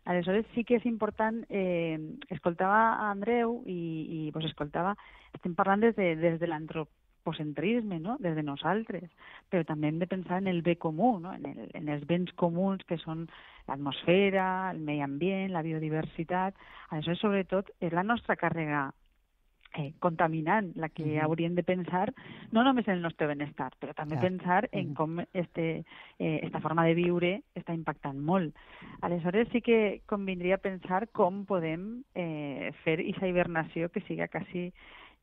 Aleshores 0.09 0.47
sí 0.55 0.65
que 0.65 0.79
és 0.79 0.87
important, 0.89 1.43
eh, 1.49 1.99
escoltava 2.33 2.79
a 2.95 3.11
Andreu 3.11 3.59
i, 3.67 3.81
i 4.19 4.21
pues, 4.33 4.47
escoltava, 4.49 4.95
estem 5.37 5.57
parlant 5.59 5.83
des 5.85 5.97
de, 5.99 6.15
des 6.17 6.39
de 6.41 6.49
l'antropocentrisme, 6.49 7.99
no? 8.01 8.17
des 8.25 8.37
de 8.39 8.45
nosaltres, 8.47 9.11
però 9.53 9.67
també 9.69 9.91
hem 9.91 9.99
de 10.01 10.09
pensar 10.09 10.39
en 10.41 10.49
el 10.49 10.63
bé 10.63 10.79
comú, 10.81 11.19
no? 11.21 11.35
en, 11.35 11.45
el, 11.51 11.69
en 11.77 11.93
els 11.93 12.07
béns 12.09 12.33
comuns 12.41 12.87
que 12.89 12.97
són 13.03 13.27
l'atmosfera, 13.69 14.71
el 14.73 14.81
medi 14.81 15.05
ambient, 15.05 15.53
la 15.53 15.65
biodiversitat. 15.67 16.57
Aleshores, 16.89 17.21
sobretot, 17.21 17.75
és 17.85 17.93
la 17.93 18.07
nostra 18.07 18.39
càrrega 18.41 18.89
eh, 19.75 19.93
contaminant 20.01 20.75
la 20.77 20.89
que 20.89 21.05
Mhm. 21.05 21.25
hauríem 21.25 21.55
de 21.55 21.63
pensar 21.63 22.13
no 22.53 22.65
només 22.65 22.87
en 22.89 22.95
el 22.95 23.03
nostre 23.03 23.27
benestar, 23.27 23.73
però 23.81 23.95
també 23.95 24.17
Clar. 24.17 24.31
pensar 24.31 24.69
en 24.73 24.95
com 24.95 25.19
este, 25.33 25.85
eh, 26.19 26.41
esta 26.43 26.61
forma 26.61 26.85
de 26.85 26.95
viure 26.95 27.43
està 27.55 27.75
impactant 27.75 28.19
molt. 28.19 28.55
Aleshores 29.03 29.49
sí 29.53 29.61
que 29.61 30.03
convindria 30.07 30.59
pensar 30.59 31.09
com 31.09 31.45
podem 31.45 32.03
eh, 32.15 32.73
fer 32.85 33.01
aquesta 33.01 33.29
hibernació 33.29 33.91
que 33.91 34.01
siga 34.03 34.29
quasi 34.29 34.73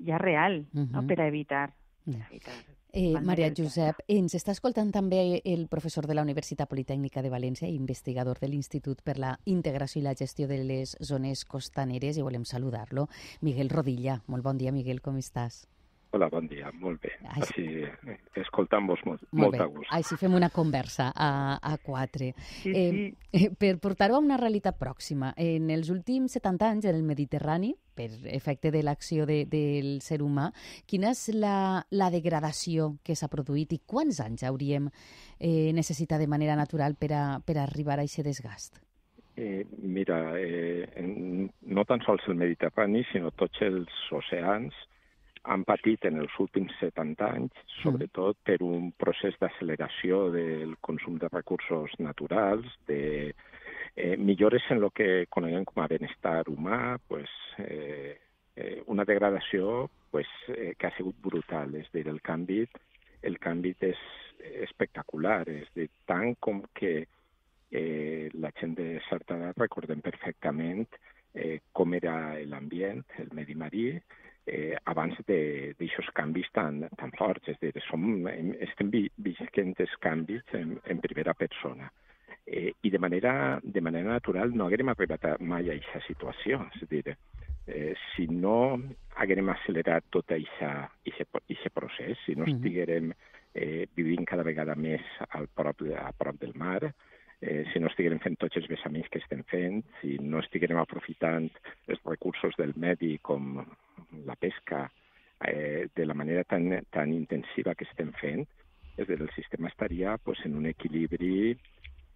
ja 0.05 0.17
real, 0.17 0.65
no? 0.73 1.01
Mhm. 1.01 1.07
per 1.07 1.21
a 1.21 1.27
evitar. 1.27 1.73
Ja. 2.05 2.27
evitar 2.29 2.53
Eh, 2.97 3.19
Maria 3.19 3.49
Josep, 3.51 3.97
ens 4.07 4.37
està 4.37 4.53
escoltant 4.55 4.87
també 4.95 5.41
el 5.43 5.65
professor 5.67 6.07
de 6.07 6.15
la 6.15 6.23
Universitat 6.23 6.69
Politècnica 6.71 7.19
de 7.19 7.31
València 7.33 7.67
i 7.67 7.75
investigador 7.75 8.39
de 8.39 8.47
l'Institut 8.47 9.03
per 9.03 9.17
la 9.19 9.33
Integració 9.51 9.99
i 9.99 10.05
la 10.05 10.15
Gestió 10.15 10.47
de 10.47 10.61
les 10.63 10.95
Zones 11.03 11.43
Costaneres 11.43 12.15
i 12.15 12.23
volem 12.23 12.47
saludar-lo. 12.47 13.09
Miguel 13.43 13.75
Rodilla. 13.75 14.21
Molt 14.31 14.47
bon 14.47 14.63
dia, 14.63 14.71
Miguel, 14.71 15.03
com 15.03 15.19
estàs? 15.19 15.65
Hola, 16.15 16.29
bon 16.31 16.45
dia, 16.47 16.69
molt 16.79 17.01
bé. 17.03 17.09
Ai, 17.27 17.41
sí. 17.43 17.65
Així, 17.65 17.65
eh, 18.07 18.13
escoltant-vos 18.39 19.01
molt, 19.03 19.23
Molt 19.31 19.41
molt 19.41 19.55
bé. 19.57 19.63
a 19.63 19.65
gust. 19.67 19.89
Així 19.97 20.15
fem 20.15 20.33
una 20.37 20.47
conversa 20.49 21.09
a, 21.11 21.57
a 21.59 21.73
quatre. 21.83 22.29
Sí, 22.61 22.71
Eh, 22.71 22.91
sí. 22.91 23.17
Eh, 23.35 23.49
per 23.51 23.73
portar-ho 23.83 24.15
a 24.15 24.21
una 24.23 24.37
realitat 24.39 24.77
pròxima, 24.79 25.33
en 25.35 25.69
els 25.75 25.89
últims 25.91 26.31
70 26.37 26.69
anys 26.69 26.85
en 26.87 26.95
el 26.95 27.03
Mediterrani, 27.03 27.73
per 27.95 28.07
efecte 28.31 28.71
de 28.71 28.81
l'acció 28.83 29.25
de, 29.27 29.41
del 29.45 29.99
ser 30.01 30.21
humà, 30.23 30.53
quina 30.87 31.11
és 31.11 31.25
la, 31.35 31.83
la 31.91 32.09
degradació 32.11 32.93
que 33.03 33.15
s'ha 33.15 33.27
produït 33.27 33.75
i 33.75 33.81
quants 33.85 34.21
anys 34.23 34.43
hauríem 34.47 34.87
eh, 35.39 35.71
necessitat 35.75 36.19
de 36.23 36.27
manera 36.31 36.55
natural 36.55 36.95
per 36.95 37.11
a, 37.11 37.23
per 37.43 37.57
a 37.59 37.63
arribar 37.67 37.99
a 37.99 38.07
aquest 38.07 38.23
desgast? 38.23 38.79
Eh, 39.35 39.65
mira, 39.83 40.31
eh, 40.39 40.87
no 41.67 41.83
tan 41.83 41.99
sols 42.07 42.23
el 42.31 42.39
Mediterrani, 42.39 43.03
sinó 43.11 43.31
tots 43.35 43.59
els 43.67 43.91
oceans 44.15 44.71
han 45.45 45.63
patit 45.67 46.05
en 46.09 46.19
els 46.23 46.33
últims 46.41 46.73
70 46.81 47.27
anys, 47.37 47.65
sobretot 47.81 48.37
per 48.47 48.57
un 48.65 48.91
procés 48.97 49.37
d'acceleració 49.41 50.29
del 50.33 50.75
consum 50.81 51.19
de 51.21 51.29
recursos 51.31 51.93
naturals, 51.99 52.65
de 52.89 53.33
eh, 53.95 54.15
millores 54.17 54.65
en 54.69 54.83
el 54.83 54.91
que 54.91 55.27
coneguem 55.29 55.65
com 55.69 55.83
a 55.83 55.89
benestar 55.91 56.43
humà, 56.51 56.97
pues, 57.07 57.29
eh, 57.59 58.17
eh, 58.55 58.81
una 58.87 59.05
degradació 59.05 59.89
pues, 60.11 60.27
eh, 60.49 60.73
que 60.77 60.87
ha 60.87 60.95
sigut 60.97 61.17
brutal, 61.21 61.75
és 61.75 61.89
a 61.91 61.97
dir, 61.97 62.07
el 62.09 62.21
canvi 62.23 62.63
el 63.25 63.39
canvi 63.41 63.73
és 63.83 64.01
espectacular, 64.65 65.43
és 65.49 65.69
dir, 65.75 65.89
tant 66.05 66.35
com 66.39 66.61
que 66.77 66.93
eh, 67.71 68.29
la 68.33 68.51
gent 68.59 68.75
de 68.77 68.99
certa 69.09 69.37
edat 69.39 69.57
recordem 69.63 70.03
perfectament 70.05 70.85
eh, 71.33 71.59
com 71.73 71.95
era 71.97 72.37
l'ambient, 72.45 73.03
el 73.23 73.33
medi 73.33 73.57
marí, 73.57 73.87
eh, 74.45 74.75
abans 74.91 75.17
d'aixòs 75.27 76.11
canvis 76.17 76.49
tan, 76.55 76.83
tan 76.97 77.13
forts. 77.17 77.49
És 77.51 77.59
a 77.59 77.67
dir, 77.67 77.83
som, 77.89 78.27
estem 78.67 78.91
visquent 78.93 79.73
els 79.79 79.95
canvis 80.03 80.55
en, 80.57 80.77
en 80.85 81.01
primera 81.03 81.35
persona. 81.37 81.91
Eh, 82.45 82.71
I 82.85 82.91
de 82.93 83.01
manera, 83.01 83.59
de 83.63 83.81
manera 83.81 84.11
natural 84.13 84.53
no 84.53 84.67
haguem 84.67 84.93
arribat 84.93 85.25
mai 85.41 85.69
a 85.69 85.77
aquesta 85.77 86.03
situació. 86.07 86.61
És 86.75 86.85
a 86.85 86.91
dir, 86.91 87.15
eh, 87.67 87.93
si 88.13 88.27
no 88.29 88.77
haguem 89.15 89.49
accelerat 89.49 90.05
tot 90.13 90.31
aquest 90.35 91.73
procés, 91.73 92.21
si 92.25 92.35
no 92.35 92.45
estiguérem 92.45 93.11
eh, 93.55 93.87
vivint 93.95 94.27
cada 94.27 94.43
vegada 94.43 94.75
més 94.75 95.01
al 95.31 95.47
prop, 95.47 95.81
a 95.97 96.11
prop 96.17 96.37
del 96.41 96.53
mar, 96.59 96.93
eh, 97.41 97.63
si 97.71 97.79
no 97.79 97.89
estiguem 97.91 98.19
fent 98.23 98.37
tots 98.41 98.57
els 98.59 98.67
vessaments 98.71 99.09
que 99.11 99.21
estem 99.23 99.43
fent, 99.51 99.81
si 100.01 100.17
no 100.21 100.41
estiguem 100.43 100.77
aprofitant 100.81 101.49
els 101.87 102.03
recursos 102.05 102.55
del 102.59 102.73
medi 102.75 103.17
com 103.21 103.59
la 104.25 104.35
pesca 104.35 104.85
eh, 105.47 105.87
de 105.95 106.05
la 106.05 106.13
manera 106.13 106.43
tan, 106.43 106.69
tan 106.91 107.13
intensiva 107.13 107.75
que 107.75 107.87
estem 107.89 108.11
fent, 108.21 108.45
és 108.95 109.07
dir, 109.07 109.19
el 109.19 109.31
sistema 109.35 109.67
estaria 109.67 110.17
pues, 110.17 110.39
en 110.45 110.55
un 110.55 110.69
equilibri 110.69 111.55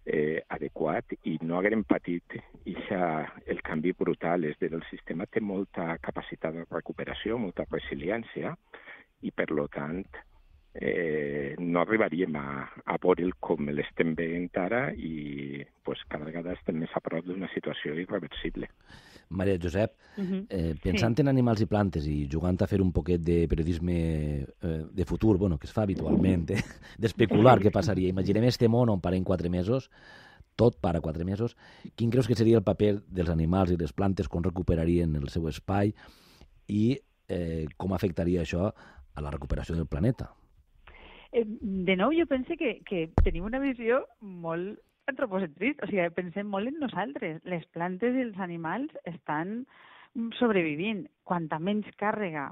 eh, 0.06 0.40
adequat 0.48 1.12
i 1.28 1.36
no 1.44 1.58
haguem 1.58 1.84
patit 1.84 2.38
ixa, 2.64 3.02
el 3.46 3.60
canvi 3.66 3.92
brutal. 3.92 4.46
És 4.48 4.56
dir, 4.60 4.72
el 4.74 4.84
sistema 4.88 5.28
té 5.28 5.42
molta 5.44 5.98
capacitat 6.02 6.56
de 6.56 6.64
recuperació, 6.70 7.38
molta 7.38 7.68
resiliència 7.68 8.54
i, 9.20 9.30
per 9.30 9.50
lo 9.52 9.68
tant, 9.68 10.02
eh, 10.74 11.54
no 11.58 11.80
arribaríem 11.80 12.36
a, 12.36 12.46
a 12.86 12.96
veure'l 13.02 13.34
com 13.42 13.70
l'estem 13.74 14.14
veient 14.18 14.56
ara 14.60 14.90
i 14.94 15.64
pues, 15.84 16.02
cada 16.08 16.28
vegada 16.28 16.54
estem 16.54 16.78
més 16.78 16.92
a 16.94 17.02
prop 17.02 17.26
d'una 17.26 17.50
situació 17.54 17.96
irreversible. 17.98 18.70
Maria 19.30 19.58
Josep, 19.62 19.94
uh 20.16 20.22
-huh. 20.22 20.46
eh, 20.48 20.74
pensant 20.82 21.16
sí. 21.16 21.22
en 21.22 21.28
animals 21.28 21.60
i 21.60 21.66
plantes 21.66 22.06
i 22.06 22.28
jugant 22.30 22.60
a 22.62 22.66
fer 22.66 22.80
un 22.80 22.92
poquet 22.92 23.20
de 23.20 23.46
periodisme 23.48 24.46
eh, 24.62 24.84
de 24.90 25.04
futur, 25.04 25.38
bueno, 25.38 25.58
que 25.58 25.66
es 25.66 25.72
fa 25.72 25.82
habitualment, 25.82 26.50
eh, 26.50 26.62
d'especular 26.98 27.60
què 27.60 27.70
passaria. 27.70 28.08
Imaginem 28.08 28.44
este 28.44 28.68
món 28.68 28.88
on 28.88 29.00
parem 29.00 29.24
quatre 29.24 29.48
mesos, 29.48 29.90
tot 30.56 30.80
para 30.80 31.00
quatre 31.00 31.24
mesos. 31.24 31.56
Quin 31.94 32.10
creus 32.10 32.26
que 32.26 32.34
seria 32.34 32.56
el 32.56 32.64
paper 32.64 33.02
dels 33.06 33.30
animals 33.30 33.70
i 33.70 33.76
les 33.76 33.92
plantes, 33.92 34.28
com 34.28 34.42
recuperarien 34.42 35.14
el 35.16 35.28
seu 35.28 35.48
espai 35.48 35.94
i 36.66 36.98
eh, 37.28 37.66
com 37.76 37.92
afectaria 37.92 38.42
això 38.42 38.74
a 39.14 39.20
la 39.20 39.30
recuperació 39.30 39.74
del 39.76 39.86
planeta? 39.86 40.39
Eh, 41.32 41.44
de 41.46 41.96
nou, 41.96 42.10
jo 42.16 42.26
pense 42.26 42.56
que, 42.58 42.80
que 42.86 43.08
tenim 43.22 43.44
una 43.46 43.60
visió 43.62 44.02
molt 44.20 44.80
antropocentrista, 45.10 45.86
o 45.86 45.90
sigui, 45.90 46.08
pensem 46.16 46.50
molt 46.50 46.70
en 46.70 46.80
nosaltres. 46.82 47.38
Les 47.46 47.66
plantes 47.74 48.16
i 48.16 48.24
els 48.26 48.38
animals 48.42 48.94
estan 49.06 49.60
sobrevivint. 50.38 51.04
Quanta 51.30 51.60
menys 51.62 51.86
càrrega, 52.00 52.48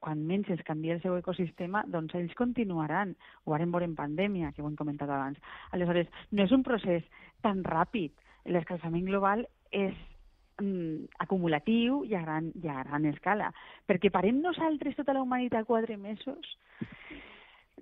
quan 0.00 0.22
menys 0.28 0.48
es 0.54 0.62
canvia 0.64 0.96
el 0.96 1.02
seu 1.02 1.18
ecosistema, 1.18 1.84
doncs 1.92 2.14
ells 2.16 2.32
continuaran. 2.38 3.12
Ho 3.44 3.52
farem 3.52 3.74
veure 3.74 3.88
en 3.90 3.98
pandèmia, 3.98 4.52
que 4.52 4.64
ho 4.64 4.70
hem 4.70 4.78
comentat 4.80 5.12
abans. 5.12 5.40
Aleshores, 5.76 6.08
no 6.32 6.46
és 6.46 6.56
un 6.56 6.64
procés 6.64 7.04
tan 7.44 7.60
ràpid. 7.68 8.16
L'escalfament 8.48 9.04
global 9.06 9.44
és 9.70 9.92
mm, 10.62 11.20
acumulatiu 11.20 12.00
i 12.08 12.16
a, 12.16 12.24
gran, 12.24 12.48
i 12.56 12.72
a 12.72 12.80
gran 12.80 13.04
escala. 13.12 13.52
Perquè 13.86 14.10
parem 14.10 14.40
nosaltres 14.40 14.96
tota 14.96 15.12
la 15.12 15.22
humanitat 15.26 15.68
quatre 15.68 16.00
mesos 16.00 16.56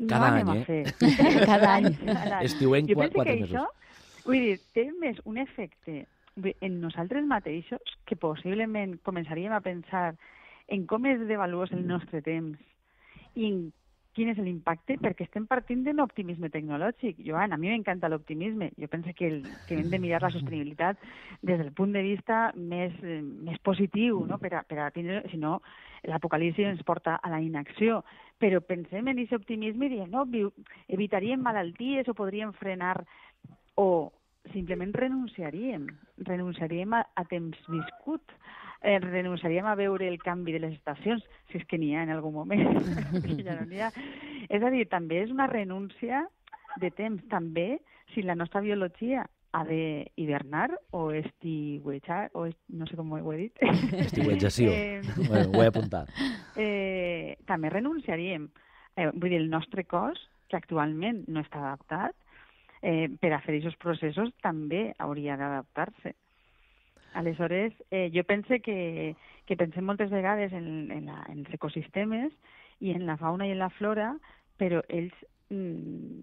cada 0.09 0.31
no 0.43 0.53
any, 0.53 0.65
eh? 0.69 0.85
Cada 1.51 1.75
any. 1.75 1.91
Estiuent 2.49 2.89
jo 2.89 2.97
quatre, 3.01 3.15
quatre 3.15 3.37
mesos. 3.41 3.55
Això, 3.55 4.25
vull 4.25 4.47
dir, 4.47 4.57
té 4.77 4.87
més 5.01 5.21
un 5.25 5.41
efecte 5.43 6.05
en 6.41 6.81
nosaltres 6.81 7.27
mateixos 7.29 7.97
que 8.09 8.17
possiblement 8.17 8.97
començaríem 9.05 9.53
a 9.53 9.61
pensar 9.65 10.15
en 10.71 10.87
com 10.87 11.07
és 11.11 11.21
de 11.29 11.37
valuós 11.37 11.73
el 11.75 11.83
nostre 11.87 12.23
temps 12.23 12.59
i 13.35 13.51
en 13.51 13.59
quin 14.21 14.29
és 14.35 14.41
l'impacte, 14.45 14.99
perquè 15.01 15.25
estem 15.25 15.47
partint 15.49 15.81
d'un 15.87 16.03
optimisme 16.05 16.51
tecnològic. 16.53 17.23
Joan, 17.25 17.55
a 17.55 17.59
mi 17.61 17.71
m'encanta 17.71 18.11
l'optimisme. 18.13 18.69
Jo 18.77 18.89
penso 18.93 19.15
que, 19.17 19.31
el, 19.33 19.39
que 19.65 19.79
hem 19.81 19.89
de 19.89 20.01
mirar 20.03 20.21
la 20.21 20.33
sostenibilitat 20.35 21.01
des 21.41 21.57
del 21.57 21.71
punt 21.73 21.95
de 21.97 22.03
vista 22.05 22.51
més, 22.53 22.93
més 23.01 23.57
positiu, 23.65 24.21
no? 24.29 24.37
per, 24.43 24.53
a, 24.59 24.63
per 24.69 24.83
a 24.85 24.91
tindre, 24.93 25.23
si 25.33 25.41
no, 25.41 25.63
l'apocalipsi 26.05 26.69
ens 26.69 26.85
porta 26.85 27.17
a 27.17 27.33
la 27.33 27.41
inacció. 27.41 28.03
Però 28.41 28.61
pensem 28.61 29.09
en 29.09 29.17
aquest 29.17 29.41
optimisme 29.41 29.89
i 29.89 29.95
diem, 29.97 30.13
no, 30.13 30.27
evitaríem 30.93 31.41
malalties 31.41 32.13
o 32.13 32.17
podríem 32.19 32.53
frenar 32.61 32.99
o 33.81 34.11
simplement 34.53 34.93
renunciaríem, 34.97 35.87
renunciaríem 36.29 36.93
a, 36.93 37.07
a 37.17 37.25
temps 37.33 37.57
viscut 37.73 38.37
eh, 38.83 38.99
renunciaríem 38.99 39.67
a 39.67 39.77
veure 39.79 40.09
el 40.09 40.19
canvi 40.23 40.55
de 40.57 40.63
les 40.65 40.77
estacions, 40.77 41.25
si 41.51 41.61
és 41.61 41.67
que 41.69 41.79
n'hi 41.79 41.95
ha 41.95 42.05
en 42.07 42.15
algun 42.15 42.35
moment. 42.35 42.81
ja 43.47 43.59
no 43.61 43.67
ha. 43.85 43.91
És 44.49 44.63
a 44.63 44.71
dir, 44.73 44.87
també 44.89 45.25
és 45.25 45.35
una 45.35 45.49
renúncia 45.51 46.25
de 46.81 46.91
temps, 46.91 47.23
també 47.29 47.81
si 48.15 48.23
la 48.23 48.35
nostra 48.35 48.61
biologia 48.61 49.27
ha 49.53 49.65
de 49.65 50.13
hivernar 50.17 50.71
o 50.91 51.11
estiuejar, 51.11 52.31
o 52.35 52.47
est... 52.47 52.59
no 52.69 52.87
sé 52.87 52.97
com 52.97 53.11
ho 53.13 53.33
he 53.33 53.37
dit. 53.37 53.63
Estiuetjació, 54.07 54.71
eh, 54.71 55.03
bueno, 55.27 55.51
ho 55.51 55.63
he 55.63 55.71
apuntat. 55.71 56.11
Eh, 56.61 57.39
també 57.47 57.71
renunciaríem. 57.71 58.49
Eh, 58.99 59.07
vull 59.15 59.31
dir, 59.31 59.39
el 59.39 59.47
nostre 59.49 59.85
cos, 59.89 60.19
que 60.51 60.59
actualment 60.59 61.23
no 61.31 61.41
està 61.41 61.61
adaptat, 61.63 62.13
eh, 62.83 63.07
per 63.23 63.31
a 63.33 63.39
fer 63.41 63.55
aquests 63.55 63.79
processos 63.81 64.33
també 64.43 64.91
hauria 64.99 65.39
d'adaptar-se. 65.41 66.13
Aleshores, 67.15 67.75
eh, 67.91 68.11
jo 68.15 68.25
pense 68.25 68.61
que, 68.63 69.15
que 69.47 69.57
pensem 69.59 69.87
moltes 69.87 70.11
vegades 70.11 70.53
en, 70.53 70.91
en, 70.95 71.07
la, 71.11 71.25
en 71.29 71.45
els 71.45 71.55
ecosistemes 71.57 72.33
i 72.81 72.95
en 72.95 73.07
la 73.07 73.19
fauna 73.21 73.49
i 73.49 73.55
en 73.55 73.61
la 73.61 73.71
flora, 73.77 74.13
però 74.61 74.83
ells 74.89 75.17
mm, 75.51 76.21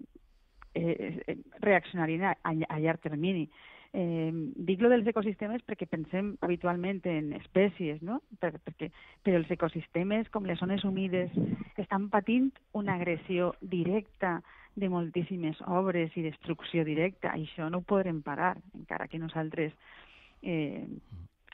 eh, 0.74 1.22
eh, 1.26 1.36
reaccionarien 1.60 2.30
a, 2.30 2.36
a 2.42 2.78
llarg 2.80 3.02
termini. 3.04 3.48
Eh, 3.92 4.32
dic 4.68 4.82
lo 4.84 4.90
dels 4.92 5.06
ecosistemes 5.08 5.62
perquè 5.64 5.86
pensem 5.88 6.34
habitualment 6.44 7.00
en 7.08 7.32
espècies, 7.38 8.02
no? 8.04 8.20
Per, 8.40 8.52
perquè, 8.60 8.90
però 9.24 9.40
els 9.40 9.50
ecosistemes, 9.50 10.28
com 10.34 10.44
les 10.44 10.60
zones 10.60 10.84
humides, 10.84 11.32
estan 11.80 12.10
patint 12.12 12.50
una 12.76 12.98
agressió 12.98 13.54
directa 13.62 14.38
de 14.78 14.90
moltíssimes 14.92 15.58
obres 15.66 16.14
i 16.16 16.26
destrucció 16.26 16.84
directa. 16.84 17.32
Això 17.32 17.70
no 17.72 17.80
ho 17.80 17.88
podrem 17.88 18.20
parar, 18.22 18.56
encara 18.76 19.08
que 19.08 19.18
nosaltres 19.18 19.72
eh, 20.42 20.86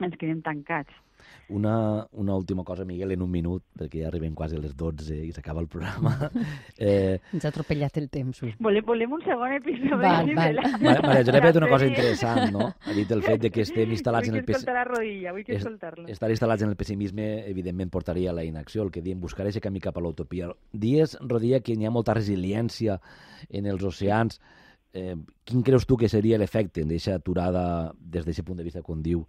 ens 0.02 0.20
quedem 0.20 0.42
tancats. 0.42 0.94
Una, 1.48 2.06
una 2.12 2.34
última 2.34 2.64
cosa, 2.64 2.84
Miguel, 2.84 3.12
en 3.12 3.22
un 3.22 3.30
minut, 3.30 3.62
perquè 3.76 4.00
ja 4.00 4.08
arribem 4.08 4.32
quasi 4.36 4.56
a 4.56 4.60
les 4.62 4.72
12 4.76 5.18
i 5.26 5.32
s'acaba 5.32 5.60
el 5.60 5.68
programa. 5.68 6.14
Eh... 6.84 7.20
Ens 7.36 7.44
ha 7.44 7.50
atropellat 7.52 7.96
el 8.00 8.08
temps. 8.10 8.40
Volem, 8.64 8.82
volem 8.84 9.12
un 9.14 9.20
segon 9.22 9.52
episodi. 9.54 10.00
Val, 10.00 10.30
val. 10.36 10.58
Maria 11.04 11.20
Josep 11.22 11.38
ha 11.38 11.52
dit 11.52 11.58
una 11.60 11.68
cosa 11.70 11.86
interessant, 11.86 12.50
no? 12.52 12.66
Ha 12.82 12.96
dit 12.96 13.12
el 13.14 13.22
fet 13.24 13.44
de 13.44 13.50
que 13.54 13.62
estem 13.62 13.92
instal·lats 13.94 14.32
en 14.32 14.40
el... 14.40 14.42
Vull 14.42 14.56
escoltar 14.56 14.74
la 14.76 14.84
rodilla, 14.88 15.34
vull 15.36 15.46
que 15.46 15.56
escoltar-lo. 15.60 16.08
Estar 16.12 16.32
instal·lats 16.34 16.66
en 16.66 16.72
el 16.72 16.80
pessimisme, 16.80 17.28
evidentment, 17.52 17.92
portaria 17.94 18.32
a 18.32 18.36
la 18.36 18.44
inacció, 18.44 18.82
el 18.84 18.90
que 18.92 19.04
diem, 19.06 19.20
buscar 19.22 19.46
aquest 19.46 19.62
camí 19.64 19.84
cap 19.84 20.00
a 20.00 20.04
l'utopia. 20.04 20.50
Dies, 20.72 21.16
Rodia, 21.22 21.62
que 21.64 21.78
hi 21.78 21.86
ha 21.86 21.94
molta 21.94 22.18
resiliència 22.18 22.98
en 23.48 23.70
els 23.70 23.86
oceans, 23.86 24.40
eh, 24.94 25.16
quin 25.44 25.62
creus 25.66 25.84
tu 25.86 25.98
que 25.98 26.08
seria 26.08 26.38
l'efecte 26.38 26.84
d'aquesta 26.86 27.18
aturada 27.18 27.64
des 27.98 28.24
d'aquest 28.24 28.46
punt 28.46 28.60
de 28.60 28.66
vista, 28.66 28.82
com 28.82 29.02
diu, 29.02 29.24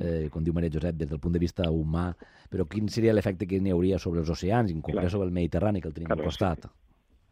eh, 0.00 0.28
com 0.30 0.44
diu 0.44 0.52
Maria 0.52 0.72
Josep, 0.74 0.98
des 0.98 1.08
del 1.08 1.20
punt 1.22 1.32
de 1.32 1.42
vista 1.42 1.70
humà, 1.70 2.10
però 2.50 2.66
quin 2.68 2.90
seria 2.90 3.14
l'efecte 3.14 3.46
que 3.46 3.60
n'hi 3.60 3.72
hauria 3.72 3.98
sobre 3.98 4.20
els 4.20 4.30
oceans, 4.30 4.72
en 4.74 4.82
concret 4.82 5.10
sobre 5.10 5.30
el 5.30 5.36
Mediterrani, 5.36 5.80
que 5.80 5.88
el 5.88 5.94
tenim 5.94 6.10
claro, 6.10 6.26
al 6.26 6.32
costat? 6.32 6.66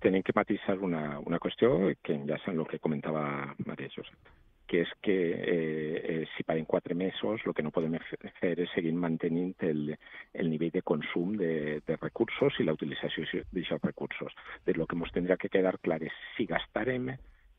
Tenim 0.02 0.22
que 0.22 0.34
matisar 0.34 0.78
una, 0.78 1.18
una 1.20 1.38
qüestió 1.42 1.92
que 2.02 2.14
enllaça 2.14 2.50
en 2.50 2.62
el 2.62 2.70
que 2.70 2.78
comentava 2.78 3.54
Maria 3.66 3.90
Josep, 3.90 4.30
que 4.70 4.80
és 4.86 4.94
que 5.02 5.16
eh, 5.36 6.00
eh, 6.14 6.24
si 6.36 6.46
parem 6.48 6.64
quatre 6.64 6.94
mesos 6.94 7.42
el 7.44 7.52
que 7.52 7.62
no 7.66 7.74
podem 7.74 7.98
fer 8.38 8.54
és 8.62 8.70
seguir 8.72 8.94
mantenint 8.94 9.66
el, 9.68 9.92
el 10.32 10.48
nivell 10.48 10.72
de 10.72 10.82
consum 10.86 11.34
de, 11.36 11.82
de 11.86 11.98
recursos 11.98 12.56
i 12.58 12.64
la 12.64 12.72
utilització 12.78 13.26
d'aquests 13.52 13.84
recursos. 13.84 14.32
De 14.64 14.74
lo 14.78 14.86
que 14.86 14.96
ens 14.96 15.12
tindrà 15.12 15.36
que 15.36 15.52
quedar 15.52 15.76
clar 15.82 16.00
és 16.06 16.16
si 16.38 16.48
gastarem 16.48 17.12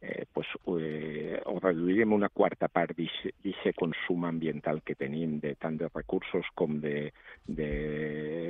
eh, 0.04 0.26
pues, 0.34 0.48
eh, 0.68 1.42
o 1.46 1.60
reduirem 1.60 2.12
una 2.12 2.30
quarta 2.30 2.68
part 2.68 2.92
d'aquest 2.98 3.78
consum 3.80 4.26
ambiental 4.28 4.82
que 4.84 4.98
tenim 5.00 5.40
de 5.40 5.56
tant 5.56 5.78
de 5.80 5.88
recursos 5.94 6.50
com 6.60 6.82
de, 6.84 7.14
de 7.48 7.70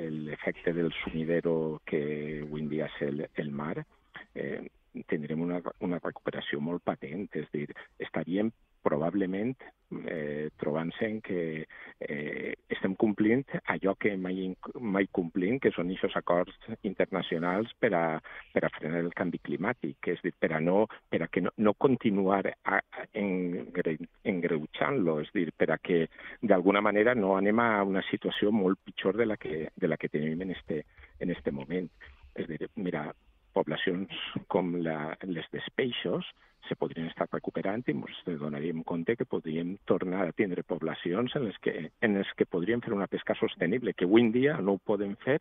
l'efecte 0.10 0.74
del 0.74 0.90
sumidero 1.04 1.82
que 1.86 2.02
avui 2.42 2.66
en 2.66 2.72
dia 2.74 2.90
és 2.90 2.98
el, 3.08 3.28
el 3.38 3.52
mar, 3.54 3.86
eh, 4.34 4.66
tindrem 5.10 5.46
una, 5.46 5.62
una 5.86 6.02
recuperació 6.02 6.60
molt 6.62 6.84
patent, 6.86 7.30
és 7.38 7.46
a 7.46 7.54
dir, 7.54 7.70
estaríem 8.02 8.50
probablement 8.84 9.56
eh, 10.10 10.50
trobant-se 10.60 11.08
en 11.08 11.22
que 11.24 11.40
eh, 12.00 12.54
estem 12.74 12.96
complint 13.00 13.46
allò 13.72 13.96
que 13.96 14.16
mai, 14.20 14.50
mai 14.80 15.08
complim, 15.16 15.60
que 15.64 15.72
són 15.76 15.92
aquests 15.94 16.20
acords 16.20 16.58
internacionals 16.84 17.72
per 17.80 17.94
a, 17.98 18.04
per 18.54 18.66
a 18.66 18.72
frenar 18.76 19.04
el 19.06 19.14
canvi 19.16 19.40
climàtic, 19.46 20.12
és 20.14 20.22
dir, 20.26 20.34
per 20.40 20.52
a, 20.58 20.62
no, 20.64 20.84
per 21.14 21.22
a 21.22 21.28
que 21.28 21.42
no, 21.46 21.52
no 21.58 21.76
continuar 21.78 22.48
a, 22.50 22.80
a, 22.82 23.04
engre, 23.14 24.00
engreutjant-lo, 24.26 25.20
és 25.22 25.30
dir, 25.36 25.52
per 25.54 25.68
a 25.76 25.78
que 25.78 26.08
d'alguna 26.42 26.82
manera 26.82 27.14
no 27.14 27.36
anem 27.38 27.60
a 27.62 27.68
una 27.86 28.02
situació 28.08 28.50
molt 28.50 28.82
pitjor 28.82 29.20
de 29.22 29.28
la 29.30 29.38
que, 29.38 29.68
de 29.78 29.92
la 29.92 30.00
que 30.02 30.10
tenim 30.10 30.42
en 30.42 30.56
este, 30.56 30.80
en 31.22 31.30
este 31.30 31.54
moment. 31.54 31.86
És 32.34 32.50
dir, 32.50 32.66
mira, 32.82 33.12
poblacions 33.54 34.26
com 34.50 34.74
la, 34.82 35.14
les 35.30 35.46
dels 35.54 35.70
peixos 35.78 36.34
se 36.66 36.80
podrien 36.80 37.12
estar 37.12 37.28
recuperant 37.30 37.84
i 37.86 37.94
ens 37.94 38.24
donaríem 38.26 38.82
compte 38.82 39.14
que 39.20 39.30
podríem 39.30 39.76
tornar 39.86 40.26
a 40.26 40.34
tindre 40.34 40.66
poblacions 40.66 41.36
en 41.38 41.46
les 41.46 41.62
que, 41.62 41.92
en 42.02 42.18
les 42.18 42.34
que 42.40 42.50
podríem 42.50 42.82
fer 42.82 42.96
una 42.98 43.12
pesca 43.12 43.38
sostenible, 43.38 43.94
que 43.94 44.10
avui 44.10 44.26
en 44.26 44.34
dia 44.34 44.58
no 44.58 44.80
ho 44.80 44.82
podem 44.82 45.14
fer 45.28 45.38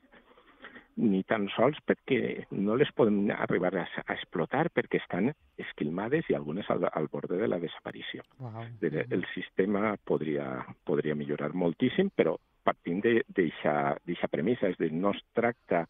ni 0.97 1.23
tan 1.25 1.47
sols 1.55 1.79
perquè 1.87 2.45
no 2.53 2.77
les 2.77 2.91
podem 2.97 3.31
arribar 3.33 3.73
a, 3.81 3.87
a 4.05 4.15
explotar 4.15 4.67
perquè 4.75 5.01
estan 5.01 5.31
esquilmades 5.61 6.29
i 6.29 6.37
algunes 6.37 6.69
al, 6.71 6.85
al 6.93 7.09
borde 7.13 7.39
de 7.41 7.49
la 7.49 7.61
desaparició. 7.63 8.25
Wow. 8.39 8.67
El 8.83 9.25
sistema 9.35 9.97
podria, 10.05 10.67
podria 10.85 11.17
millorar 11.17 11.53
moltíssim, 11.55 12.13
però 12.15 12.37
partint 12.63 13.03
d'aquesta 13.03 14.31
premissa, 14.31 14.69
és 14.71 14.79
a 14.79 14.85
dir, 14.85 14.93
no 14.93 15.15
es 15.17 15.25
tracta 15.35 15.87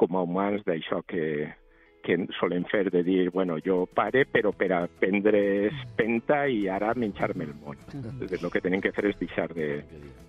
com 0.00 0.16
a 0.16 0.22
humans 0.24 0.64
d'això 0.66 1.02
que, 1.06 1.26
que 2.04 2.16
solem 2.38 2.64
fer 2.70 2.90
de 2.92 3.02
dir, 3.06 3.30
bueno, 3.34 3.58
jo 3.64 3.84
pare 3.86 4.24
però 4.30 4.52
per 4.56 4.70
aprendre 4.76 5.40
espenta 5.70 6.44
i 6.48 6.66
ara 6.68 6.92
menjar-me 6.94 7.44
el 7.48 7.54
món. 7.54 7.78
Mm 7.92 8.00
-hmm. 8.00 8.44
El 8.44 8.50
que 8.50 8.60
tenim 8.60 8.80
que 8.80 8.92
fer 8.92 9.06
és 9.06 9.18
deixar 9.18 9.52
de, 9.54 9.84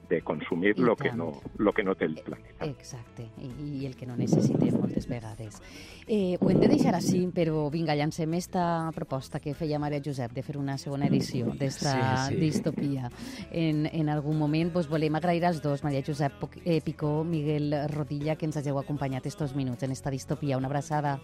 de 0.10 0.22
consumir 0.22 0.76
el 0.78 0.96
que, 0.96 1.12
no, 1.12 1.42
lo 1.58 1.74
que 1.74 1.84
no 1.84 1.96
té 1.96 2.06
el 2.06 2.16
planeta. 2.16 2.66
Exacte, 2.66 3.28
I, 3.42 3.50
i 3.82 3.86
el 3.88 3.96
que 3.96 4.06
no 4.06 4.16
necessitem 4.18 4.78
moltes 4.80 5.08
vegades. 5.10 5.62
Eh, 6.08 6.38
ho 6.40 6.50
hem 6.52 6.60
de 6.62 6.70
deixar 6.70 6.94
així, 6.98 7.24
però 7.34 7.66
vinga, 7.74 7.96
llancem 7.98 8.34
esta 8.38 8.92
proposta 8.96 9.40
que 9.40 9.56
feia 9.58 9.80
Maria 9.82 10.02
Josep 10.06 10.36
de 10.36 10.44
fer 10.46 10.58
una 10.62 10.78
segona 10.78 11.10
edició 11.10 11.54
d'esta 11.58 11.96
sí, 12.28 12.36
sí. 12.36 12.42
distopia. 12.42 13.10
En, 13.52 13.86
en 13.92 14.12
algun 14.14 14.38
moment 14.38 14.74
vos 14.74 14.90
volem 14.92 15.18
agrair 15.18 15.46
als 15.46 15.62
dos, 15.64 15.84
Maria 15.84 16.04
Josep 16.06 16.46
eh, 16.64 16.82
Picó, 16.86 17.24
Miguel 17.24 17.74
Rodilla, 17.92 18.36
que 18.36 18.46
ens 18.50 18.58
hàgiu 18.62 18.80
acompanyat 18.82 19.26
estos 19.26 19.56
minuts 19.56 19.84
en 19.84 19.96
esta 19.96 20.14
distopia. 20.14 20.58
Una 20.58 20.70
abraçada. 20.72 21.20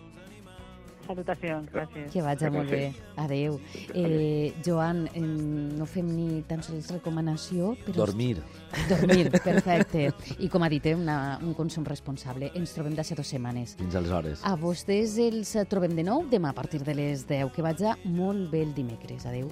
Salutacions, 1.06 1.70
gràcies. 1.74 2.10
Que 2.14 2.22
vagi 2.24 2.50
molt 2.54 2.70
bé. 2.72 2.82
Adéu. 3.20 3.60
Eh, 3.94 4.54
Joan, 4.66 5.08
eh, 5.14 5.22
no 5.22 5.86
fem 5.90 6.08
ni 6.08 6.42
tan 6.48 6.64
sols 6.64 6.92
recomanació, 6.94 7.76
però... 7.86 8.06
Dormir. 8.06 8.42
Dormir, 8.90 9.32
perfecte. 9.32 10.12
I 10.40 10.50
com 10.52 10.64
ha 10.64 10.70
dit, 10.72 10.86
eh, 10.86 10.96
una, 10.96 11.40
un 11.42 11.54
consum 11.58 11.86
responsable. 11.88 12.52
Ens 12.56 12.76
trobem 12.76 12.96
d'això 12.98 13.18
dues 13.18 13.34
setmanes. 13.34 13.76
Fins 13.82 13.98
aleshores. 14.00 14.46
A 14.48 14.56
vostès 14.60 15.18
els 15.22 15.56
trobem 15.72 15.96
de 15.98 16.06
nou 16.08 16.26
demà 16.30 16.54
a 16.54 16.58
partir 16.58 16.84
de 16.86 16.96
les 16.98 17.26
10. 17.28 17.52
Que 17.56 17.66
vaig 17.66 17.84
molt 18.06 18.52
bé 18.52 18.64
el 18.68 18.76
dimecres. 18.78 19.26
Adéu. 19.26 19.50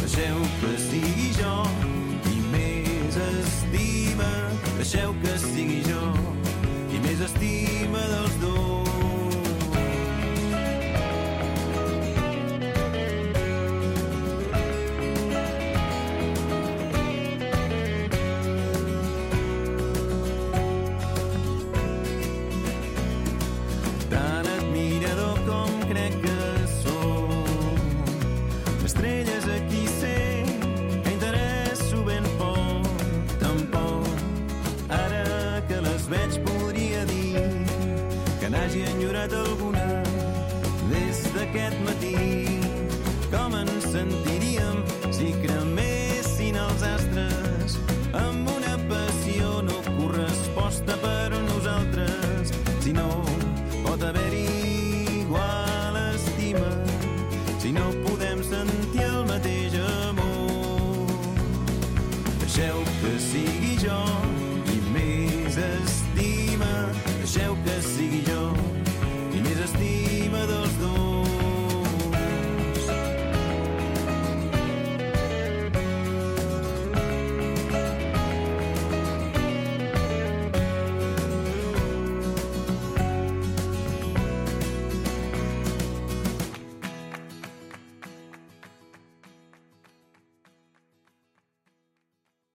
Deixeu 0.00 0.40
que 0.60 0.72
sigui 0.88 1.28
jo 1.38 1.54
qui 2.24 2.40
més 2.50 3.20
estima, 3.28 4.32
deixeu 4.80 5.14
que 5.22 5.36
sigui 5.44 5.84
jo 5.86 6.02
qui 6.90 6.98
més 7.06 7.22
estima 7.28 8.02
dels 8.10 8.42
dos. 8.42 8.69